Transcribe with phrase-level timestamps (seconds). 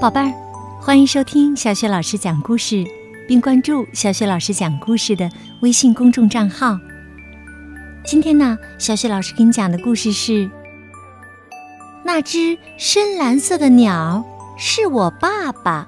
[0.00, 0.32] 宝贝儿，
[0.80, 2.86] 欢迎收听小雪老师讲故事，
[3.28, 5.30] 并关注小雪老师讲故事的
[5.60, 6.80] 微信公众账号。
[8.02, 10.46] 今天呢，小雪老师给你讲的故事是
[12.02, 14.24] 《那只深蓝色的鸟
[14.56, 15.86] 是我爸爸》。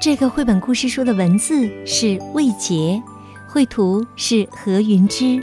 [0.00, 3.00] 这个绘本故事书的文字是魏杰，
[3.46, 5.40] 绘图是何云之，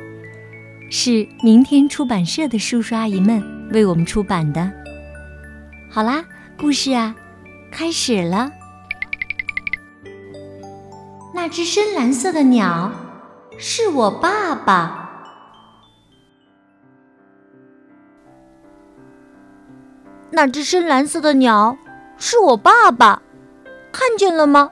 [0.92, 3.42] 是明天出版社的叔叔阿姨们
[3.72, 4.70] 为我们出版的。
[5.90, 6.22] 好啦，
[6.60, 7.16] 故事啊，
[7.72, 8.52] 开始了。
[11.34, 12.92] 那只深蓝色的鸟
[13.58, 15.10] 是我爸爸。
[20.32, 21.78] 那只深蓝色的鸟
[22.18, 23.22] 是我爸爸，
[23.94, 24.70] 看见了吗？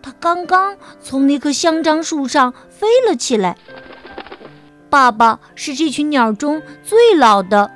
[0.00, 3.56] 它刚刚从那棵香樟树上飞了起来。
[4.88, 7.72] 爸爸是这群鸟中最老的。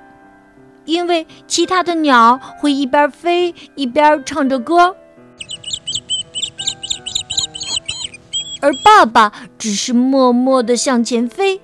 [0.85, 4.97] 因为其他的鸟会一边飞一边唱着歌，
[8.61, 11.61] 而爸爸只是默默的向前飞，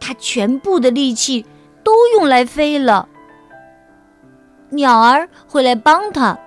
[0.00, 1.46] 他全部的力气
[1.82, 3.08] 都用来飞了。
[4.70, 6.38] 鸟儿会来帮他，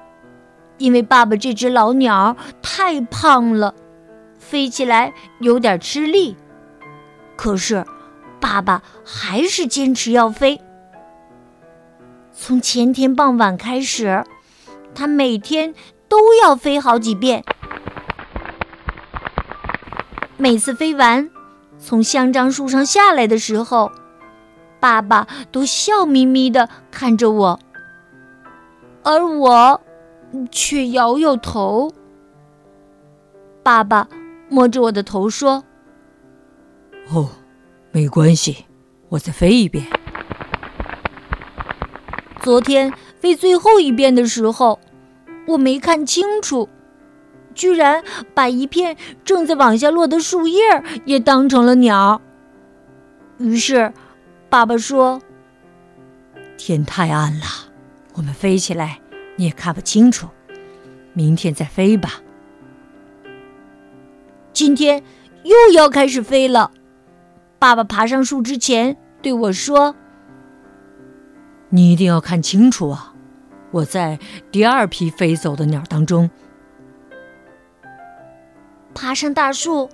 [0.78, 3.74] 因为爸爸这只老鸟太胖了，
[4.38, 6.36] 飞起来有点吃力。
[7.38, 7.86] 可是，
[8.42, 10.60] 爸爸还是坚持要飞。
[12.40, 14.24] 从前天傍晚开始，
[14.94, 15.74] 他每天
[16.08, 17.44] 都要飞好几遍。
[20.38, 21.30] 每次飞完，
[21.80, 23.92] 从香樟树上下来的时候，
[24.80, 27.60] 爸爸都笑眯眯的看着我，
[29.04, 29.82] 而我
[30.52, 31.92] 却摇摇头。
[33.64, 34.08] 爸爸
[34.48, 35.64] 摸着我的头说
[37.12, 37.30] ：“哦，
[37.92, 38.66] 没关系，
[39.10, 39.88] 我再飞一遍。”
[42.42, 44.80] 昨天飞最后一遍的时候，
[45.48, 46.70] 我没看清楚，
[47.54, 48.04] 居然
[48.34, 50.62] 把一片正在往下落的树叶
[51.06, 52.22] 也当成了鸟。
[53.38, 53.92] 于是，
[54.50, 55.22] 爸爸说
[56.58, 57.46] ：“天太暗了，
[58.14, 59.00] 我们飞起来
[59.36, 60.28] 你也看不清楚，
[61.14, 62.22] 明天再飞吧。”
[64.54, 65.04] 今天
[65.44, 66.72] 又要开始飞了。
[67.60, 69.96] 爸爸爬上树之前对我说。
[71.70, 73.14] 你一定要看清楚啊！
[73.72, 74.18] 我在
[74.52, 76.30] 第二批飞走的鸟当中，
[78.96, 79.90] 爬上大树，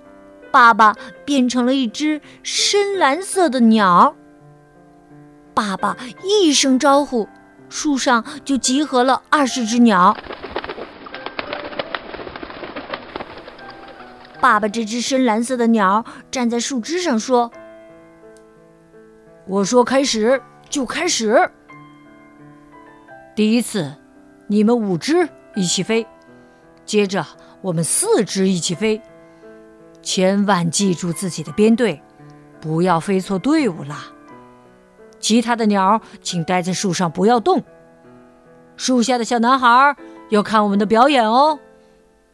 [0.52, 4.14] 爸爸变成了一只深蓝色的鸟。
[5.52, 7.28] 爸爸一声招呼，
[7.68, 10.16] 树上就集合了二十只鸟。
[14.40, 17.50] 爸爸这只深蓝色的鸟站在树枝上说
[19.48, 20.40] ：“我说开始
[20.70, 21.50] 就开始。”
[23.34, 23.92] 第一次，
[24.46, 26.06] 你们五只一起飞，
[26.86, 27.26] 接着
[27.62, 29.02] 我们四只一起飞。
[30.02, 32.00] 千万记住自己的编队，
[32.60, 34.04] 不要飞错队伍啦。
[35.18, 37.64] 其他的鸟请待在树上，不要动。
[38.76, 39.96] 树下的小男孩
[40.28, 41.58] 要看我们的表演哦。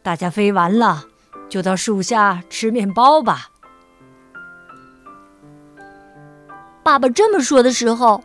[0.02, 1.04] 大家飞完了，
[1.48, 3.48] 就到树下吃面包吧。
[6.82, 8.22] 爸爸这么说的时候。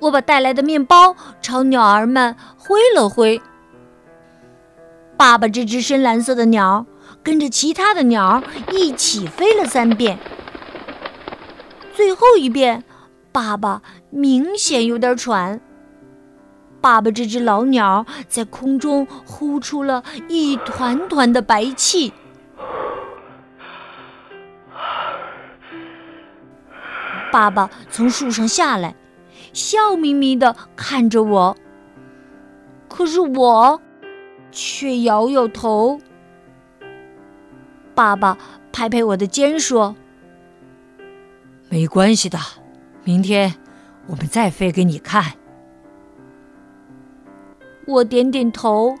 [0.00, 3.40] 我把带来的面包朝鸟儿们挥了挥。
[5.16, 6.86] 爸爸这只深蓝色的鸟
[7.22, 10.18] 跟着其他的鸟一起飞了三遍。
[11.94, 12.82] 最后一遍，
[13.30, 15.60] 爸爸明显有点喘。
[16.80, 22.14] 爸爸这只老鸟在空中呼出了一团团的白气。
[27.30, 28.94] 爸爸从树上下来。
[29.52, 31.56] 笑眯眯的看着我，
[32.88, 33.80] 可是我
[34.50, 36.00] 却摇摇头。
[37.94, 38.38] 爸爸
[38.72, 39.94] 拍拍我的肩说
[41.68, 42.38] ：“没关系的，
[43.04, 43.54] 明天
[44.06, 45.34] 我们再飞给你看。”
[47.86, 48.94] 我点点头，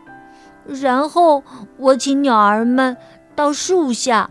[0.66, 1.44] 然后
[1.76, 2.96] 我请鸟儿们
[3.36, 4.30] 到树下，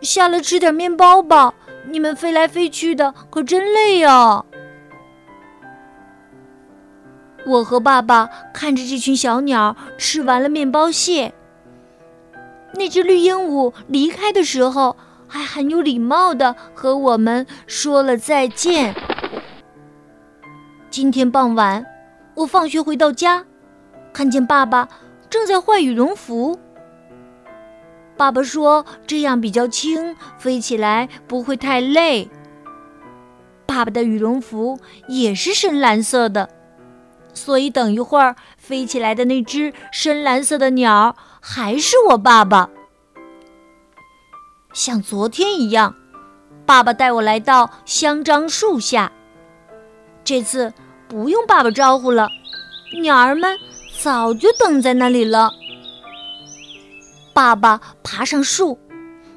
[0.00, 1.52] 下来吃点面包吧。
[1.88, 4.44] 你们飞来飞去的，可真累呀！
[7.46, 11.32] 我和爸爸看着这群小鸟吃完了面包屑。
[12.74, 14.96] 那只绿鹦鹉离开的时候，
[15.28, 18.94] 还很有礼貌的和我们说了再见。
[20.90, 21.86] 今天傍晚，
[22.34, 23.44] 我放学回到家，
[24.12, 24.88] 看见爸爸
[25.30, 26.58] 正在换羽绒服。
[28.16, 32.28] 爸爸说：“这样比较轻，飞起来不会太累。”
[33.66, 34.78] 爸爸的羽绒服
[35.08, 36.48] 也是深蓝色的，
[37.34, 42.70] 所以等一会儿飞起来的那只深蓝色的鸟还是我爸爸。
[44.72, 45.94] 像昨天一样，
[46.64, 49.12] 爸爸带我来到香樟树下。
[50.24, 50.72] 这次
[51.08, 52.28] 不用爸爸招呼了，
[53.02, 53.58] 鸟儿们
[54.00, 55.50] 早就等在那里了。
[57.36, 58.78] 爸爸爬上树，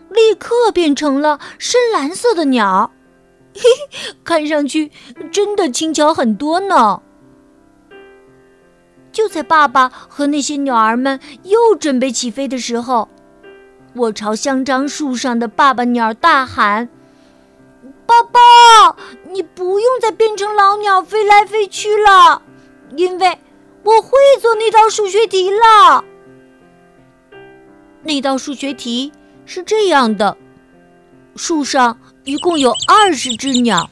[0.10, 2.90] 立刻变成了深蓝色的鸟，
[3.54, 3.62] 嘿
[3.92, 4.90] 嘿，看上去
[5.34, 7.02] 真的轻巧很多呢。
[9.12, 13.10] 就在爸爸和那些鸟儿们又准备起飞的时候，
[13.94, 16.88] 我朝香樟树上的爸爸鸟大喊
[18.08, 18.96] ：“爸爸，
[19.30, 22.42] 你不用再变成老鸟飞来飞去了，
[22.96, 23.38] 因为
[23.84, 26.06] 我会做那道数学题了。”
[28.10, 29.12] 那道数学题
[29.46, 30.36] 是这样的：
[31.36, 33.88] 树上一共有二十只鸟，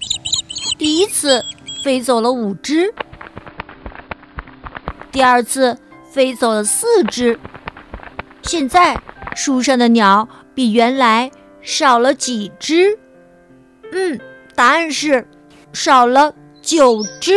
[0.80, 1.46] 第一次
[1.84, 2.92] 飞走了五只，
[5.12, 5.78] 第二次
[6.12, 7.40] 飞走了四只。
[8.42, 9.00] 现在
[9.36, 11.30] 树上的鸟比原来
[11.62, 12.98] 少了几只？
[13.92, 14.20] 嗯，
[14.56, 15.28] 答案是
[15.74, 17.36] 少了九只。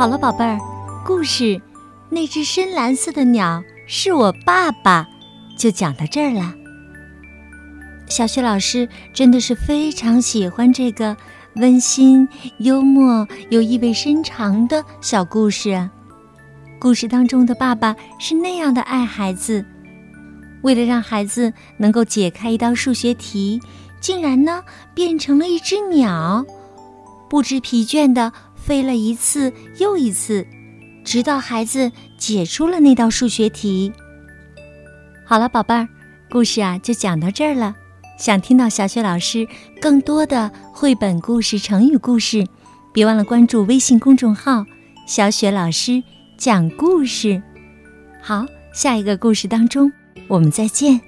[0.00, 0.58] 好了，宝贝儿，
[1.04, 1.60] 故事
[2.08, 5.06] 那只深蓝色的鸟是我爸爸，
[5.58, 6.54] 就讲到这儿了。
[8.08, 11.14] 小雪老师真的是非常喜欢这个
[11.56, 12.26] 温馨、
[12.60, 15.90] 幽默又意味深长的小故事。
[16.78, 19.62] 故事当中的爸爸是那样的爱孩子，
[20.62, 23.60] 为了让孩子能够解开一道数学题，
[24.00, 24.64] 竟然呢
[24.94, 26.42] 变成了一只鸟，
[27.28, 28.32] 不知疲倦的。
[28.64, 30.46] 飞了一次又一次，
[31.04, 33.92] 直到孩子解出了那道数学题。
[35.24, 35.88] 好了，宝贝儿，
[36.30, 37.74] 故事啊就讲到这儿了。
[38.18, 39.48] 想听到小雪老师
[39.80, 42.46] 更多的绘本故事、成语故事，
[42.92, 44.64] 别忘了关注微信公众号
[45.08, 46.02] “小雪老师
[46.36, 47.42] 讲故事”。
[48.20, 49.90] 好，下一个故事当中
[50.28, 51.00] 我们再见。